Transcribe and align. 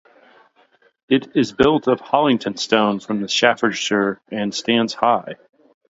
It 1.09 1.37
is 1.37 1.51
built 1.51 1.87
of 1.87 2.01
Hollington 2.01 2.57
stone 2.57 2.99
from 3.01 3.27
Staffordshire, 3.27 4.19
and 4.31 4.51
stands 4.51 4.95
high. 4.95 5.35